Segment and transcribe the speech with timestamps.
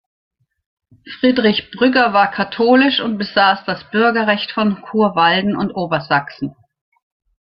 [1.19, 6.55] Friedrich Brügger war katholisch und besass das Bürgerrecht von Churwalden und Obersaxen.